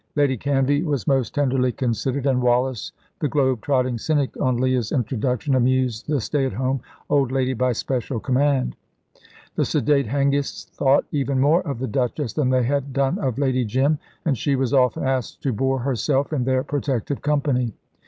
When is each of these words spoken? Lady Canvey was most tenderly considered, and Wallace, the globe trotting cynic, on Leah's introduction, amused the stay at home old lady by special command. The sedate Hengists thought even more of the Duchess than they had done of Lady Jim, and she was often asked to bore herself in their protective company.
Lady 0.15 0.35
Canvey 0.35 0.83
was 0.83 1.05
most 1.05 1.35
tenderly 1.35 1.71
considered, 1.71 2.25
and 2.25 2.41
Wallace, 2.41 2.91
the 3.19 3.27
globe 3.27 3.61
trotting 3.61 3.99
cynic, 3.99 4.31
on 4.41 4.57
Leah's 4.57 4.91
introduction, 4.91 5.53
amused 5.53 6.07
the 6.07 6.19
stay 6.19 6.43
at 6.43 6.53
home 6.53 6.81
old 7.07 7.31
lady 7.31 7.53
by 7.53 7.71
special 7.71 8.19
command. 8.19 8.75
The 9.57 9.63
sedate 9.63 10.07
Hengists 10.07 10.65
thought 10.71 11.05
even 11.11 11.39
more 11.39 11.61
of 11.67 11.77
the 11.77 11.85
Duchess 11.87 12.33
than 12.33 12.49
they 12.49 12.63
had 12.63 12.93
done 12.93 13.19
of 13.19 13.37
Lady 13.37 13.63
Jim, 13.63 13.99
and 14.25 14.35
she 14.35 14.55
was 14.55 14.73
often 14.73 15.03
asked 15.03 15.43
to 15.43 15.53
bore 15.53 15.77
herself 15.81 16.33
in 16.33 16.45
their 16.45 16.63
protective 16.63 17.21
company. 17.21 17.71